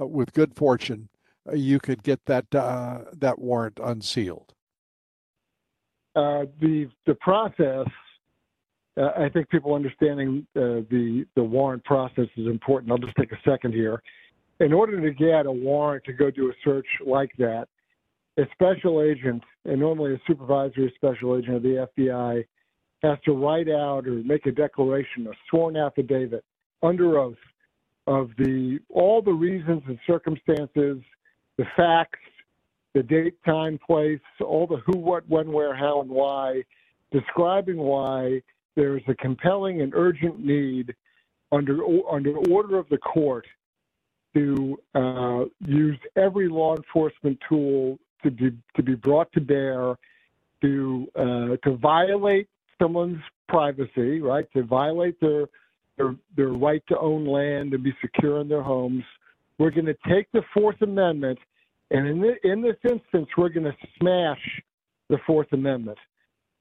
[0.00, 1.08] uh, with good fortune,
[1.48, 4.54] uh, you could get that, uh, that warrant unsealed?
[6.16, 7.86] Uh, the, the process.
[8.96, 12.90] Uh, I think people understanding uh, the the warrant process is important.
[12.90, 14.02] I'll just take a second here
[14.60, 17.66] in order to get a warrant to go do a search like that,
[18.38, 22.44] a special agent, and normally a supervisory special agent of the FBI,
[23.02, 26.44] has to write out or make a declaration, a sworn affidavit
[26.82, 27.36] under oath
[28.06, 30.98] of the all the reasons and circumstances,
[31.56, 32.18] the facts,
[32.94, 36.62] the date, time, place, all the who, what, when, where, how, and why,
[37.12, 38.42] describing why
[38.76, 40.94] there is a compelling and urgent need
[41.52, 41.80] under
[42.10, 43.46] under order of the court
[44.34, 49.96] to uh, use every law enforcement tool to be to be brought to bear
[50.62, 52.48] to uh, to violate
[52.80, 54.46] someone's privacy, right?
[54.52, 55.46] To violate their
[55.96, 59.04] their their right to own land and be secure in their homes.
[59.58, 61.38] We're going to take the Fourth Amendment,
[61.90, 64.40] and in the, in this instance, we're going to smash
[65.08, 65.98] the Fourth Amendment,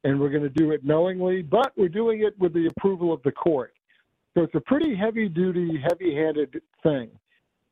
[0.04, 3.22] and we're going to do it knowingly, but we're doing it with the approval of
[3.24, 3.74] the court.
[4.36, 7.10] So it's a pretty heavy duty, heavy handed thing.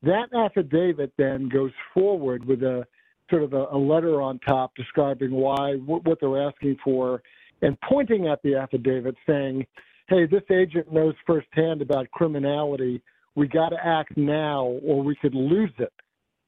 [0.02, 2.86] That affidavit then goes forward with a
[3.30, 7.22] sort of a, a letter on top describing why, what, what they're asking for,
[7.62, 9.66] and pointing at the affidavit saying,
[10.08, 13.02] hey, this agent knows firsthand about criminality.
[13.34, 15.92] We got to act now or we could lose it.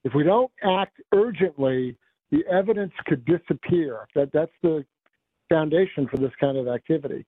[0.04, 1.96] If we don't act urgently,
[2.30, 4.06] the evidence could disappear.
[4.14, 4.84] That, that's the
[5.48, 7.26] foundation for this kind of activity.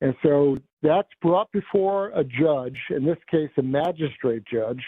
[0.00, 4.82] And so that's brought before a judge, in this case, a magistrate judge,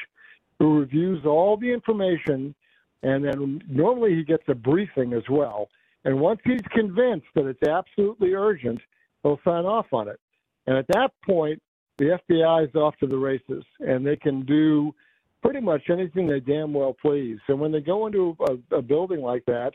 [0.59, 2.55] who reviews all the information.
[3.03, 5.69] And then normally he gets a briefing as well.
[6.05, 8.81] And once he's convinced that it's absolutely urgent,
[9.23, 10.21] he'll sign off on it.
[10.67, 11.61] And at that point,
[11.99, 14.95] the FBI is off to the races and they can do
[15.43, 17.39] pretty much anything they damn well please.
[17.49, 19.73] And when they go into a, a building like that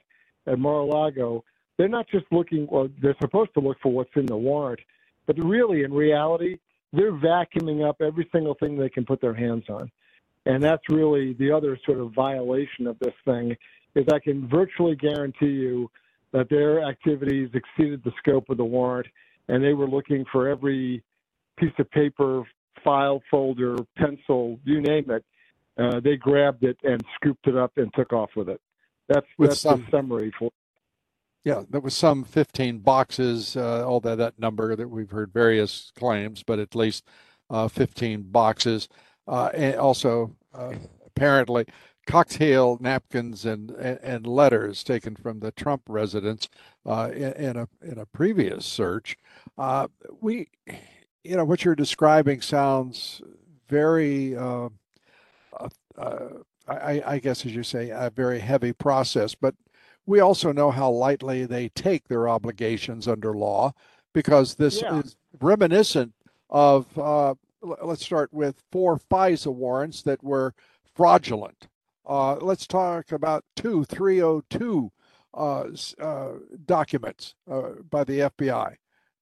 [0.47, 1.43] at Mar-a-Lago,
[1.77, 4.79] they're not just looking, well, they're supposed to look for what's in the warrant,
[5.25, 6.57] but really, in reality,
[6.93, 9.91] they're vacuuming up every single thing they can put their hands on.
[10.45, 13.57] And that's really the other sort of violation of this thing
[13.95, 15.89] is I can virtually guarantee you
[16.31, 19.07] that their activities exceeded the scope of the warrant
[19.47, 21.03] and they were looking for every
[21.57, 22.43] piece of paper,
[22.83, 25.23] file, folder, pencil, you name it.
[25.77, 28.61] Uh, they grabbed it and scooped it up and took off with it.
[29.09, 30.49] That's with that's some, the summary for.
[31.43, 35.91] Yeah, that was some 15 boxes, uh, all that that number that we've heard various
[35.95, 37.03] claims, but at least
[37.51, 38.89] uh, 15 boxes,
[39.27, 40.73] uh, and also uh,
[41.05, 41.65] apparently
[42.07, 46.47] cocktail napkins and, and, and letters taken from the Trump residence
[46.85, 49.17] uh, in, in, a in a previous search.
[49.57, 49.87] Uh,
[50.21, 50.49] we,
[51.23, 53.21] you know, what you're describing sounds
[53.67, 54.69] very, uh,
[55.97, 56.27] uh,
[56.67, 59.35] I, I, guess, as you say, a very heavy process.
[59.35, 59.55] But
[60.05, 63.73] we also know how lightly they take their obligations under law,
[64.13, 64.99] because this yeah.
[64.99, 66.13] is reminiscent
[66.49, 66.97] of.
[66.97, 67.35] Uh,
[67.81, 70.53] let's start with four FISA warrants that were
[70.95, 71.67] fraudulent.
[72.05, 74.91] Uh, let's talk about two 302
[75.33, 75.65] uh,
[75.99, 76.31] uh,
[76.65, 78.75] documents uh, by the FBI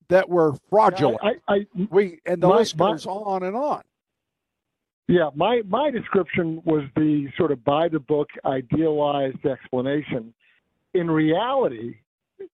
[0.09, 1.19] that were fraudulent.
[1.23, 3.83] I, I, I, we and the my, list goes my, on and on.
[5.07, 10.33] Yeah, my my description was the sort of by the book idealized explanation.
[10.93, 11.95] In reality,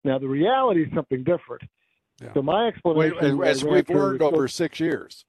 [0.04, 1.64] now the reality is something different.
[2.22, 2.34] Yeah.
[2.34, 5.26] So my explanation, Wait, as we've learned over six years.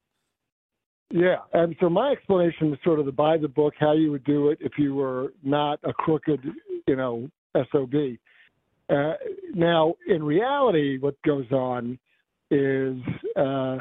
[1.11, 4.25] Yeah, and so my explanation is sort of the by the book, how you would
[4.25, 6.41] do it if you were not a crooked,
[6.89, 7.31] you know,
[7.71, 7.95] SOB.
[8.89, 9.15] Uh,
[9.55, 11.99] now, in reality, what goes on
[12.51, 12.99] is
[13.37, 13.79] uh,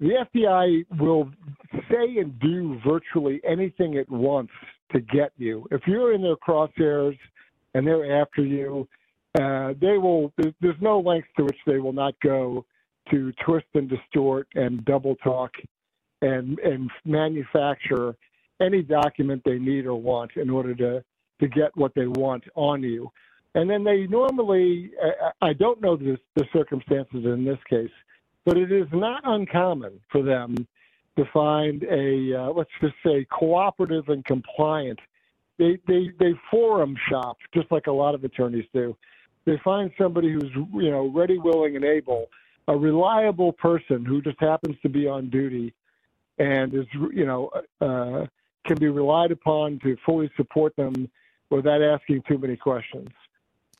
[0.00, 1.30] the FBI will
[1.90, 4.52] say and do virtually anything it wants
[4.92, 5.66] to get you.
[5.70, 7.18] If you're in their crosshairs
[7.74, 8.86] and they're after you,
[9.40, 10.32] uh, they will.
[10.38, 12.64] There's no lengths to which they will not go
[13.10, 15.52] to twist and distort and double talk
[16.22, 18.16] and and manufacture
[18.60, 21.04] any document they need or want in order to
[21.40, 23.10] to get what they want on you.
[23.54, 24.90] And then they normally,
[25.40, 27.90] I don't know the, the circumstances in this case,
[28.46, 30.54] but it is not uncommon for them
[31.18, 34.98] to find a, uh, let's just say, cooperative and compliant.
[35.58, 38.96] They, they, they forum shop, just like a lot of attorneys do.
[39.44, 42.26] They find somebody who's, you know, ready, willing, and able,
[42.68, 45.74] a reliable person who just happens to be on duty
[46.38, 48.26] and is you know uh,
[48.66, 51.08] can be relied upon to fully support them
[51.50, 53.08] without asking too many questions.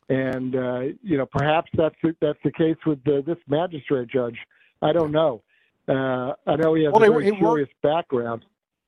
[0.09, 4.39] And uh, you know perhaps that's the, that's the case with the, this magistrate judge.
[4.83, 5.43] I don't know.
[5.89, 8.45] Uh, I know he has well, a very he, he curious worked, background.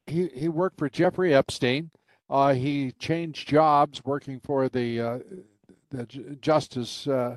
[0.06, 1.90] He he worked for Jeffrey Epstein.
[2.30, 5.18] Uh, he changed jobs working for the uh,
[5.90, 6.04] the
[6.40, 7.36] Justice uh,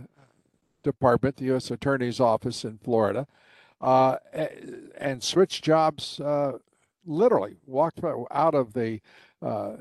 [0.84, 1.72] Department, the U.S.
[1.72, 3.26] Attorney's Office in Florida
[3.82, 4.18] uh,
[4.98, 6.54] and switched jobs uh,
[7.06, 8.00] literally, walked
[8.32, 9.02] out of the,
[9.42, 9.74] uh,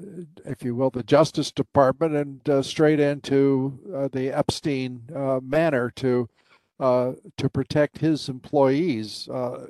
[0.44, 5.90] if you will, the Justice Department and uh, straight into uh, the Epstein uh, manor
[5.96, 6.28] to
[6.80, 9.28] to protect his employees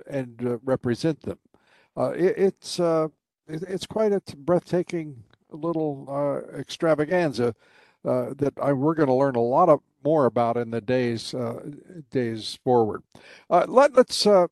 [0.09, 1.39] and represent them.
[1.97, 3.11] It, it's it,
[3.49, 7.57] it's quite a breathtaking little extravaganza
[8.05, 11.61] that I, we're going to learn a lot of more about in the days uh,
[12.11, 13.03] days forward.
[13.49, 14.47] Uh, let, us uh,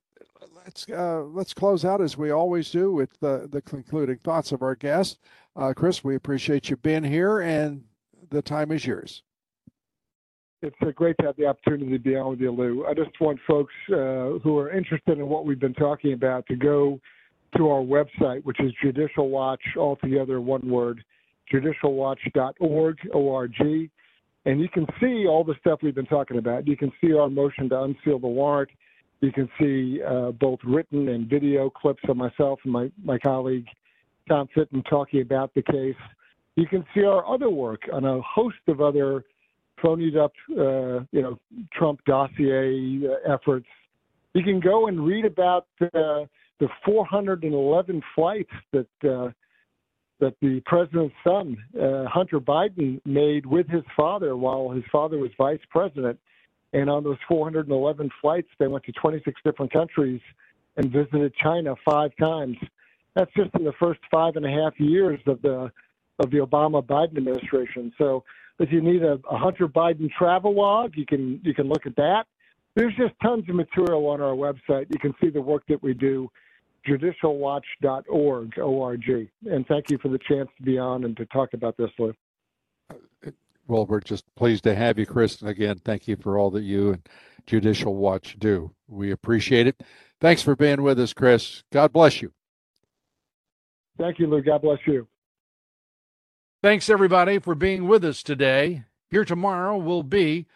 [0.54, 4.62] let's uh, let's close out as we always do with the, the concluding thoughts of
[4.62, 5.18] our guest.
[5.56, 7.84] Uh, Chris, we appreciate you being here, and
[8.30, 9.22] the time is yours.
[10.60, 12.84] It's great to have the opportunity to be on with you, Lou.
[12.84, 16.56] I just want folks uh, who are interested in what we've been talking about to
[16.56, 17.00] go
[17.56, 21.02] to our website, which is Judicial Watch, altogether one word,
[21.52, 23.90] judicialwatch.org, O-R-G.
[24.46, 26.66] And you can see all the stuff we've been talking about.
[26.66, 28.70] You can see our motion to unseal the warrant.
[29.20, 33.66] You can see uh, both written and video clips of myself and my, my colleague
[34.28, 35.96] Tom Fitton talking about the case.
[36.56, 39.24] You can see our other work on a host of other
[39.82, 41.38] phonied up, uh, you know,
[41.72, 43.66] Trump dossier uh, efforts.
[44.34, 46.26] You can go and read about uh,
[46.60, 49.30] the 411 flights that uh,
[50.20, 55.30] that the president's son, uh, Hunter Biden, made with his father while his father was
[55.38, 56.18] vice president.
[56.72, 60.20] And on those 411 flights, they went to 26 different countries
[60.76, 62.56] and visited China five times.
[63.14, 65.70] That's just in the first five and a half years of the
[66.20, 67.92] of the Obama Biden administration.
[67.96, 68.24] So
[68.58, 71.96] if you need a, a Hunter Biden travel log, you can you can look at
[71.96, 72.26] that.
[72.74, 74.86] There's just tons of material on our website.
[74.90, 76.30] You can see the work that we do,
[76.86, 79.30] judicialwatch.org, O-R-G.
[79.50, 82.14] And thank you for the chance to be on and to talk about this, Lou.
[82.90, 83.30] Uh,
[83.68, 85.40] Well, we're just pleased to have you, Chris.
[85.40, 87.08] And again, thank you for all that you and
[87.46, 88.72] Judicial Watch do.
[88.88, 89.82] We appreciate it.
[90.20, 91.62] Thanks for being with us, Chris.
[91.70, 92.32] God bless you.
[93.98, 94.42] Thank you, Lou.
[94.42, 95.06] God bless you.
[96.62, 98.84] Thanks, everybody, for being with us today.
[99.10, 100.46] Here tomorrow will be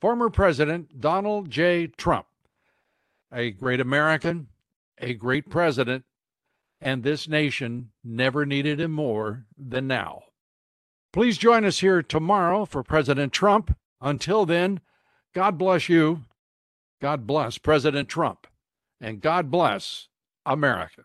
[0.00, 1.88] former President Donald J.
[1.88, 2.26] Trump,
[3.32, 4.48] a great American,
[4.98, 6.04] a great president,
[6.80, 10.22] and this nation never needed him more than now.
[11.14, 13.76] Please join us here tomorrow for President Trump.
[14.00, 14.80] Until then,
[15.32, 16.24] God bless you.
[17.00, 18.48] God bless President Trump.
[19.00, 20.08] And God bless
[20.44, 21.04] America.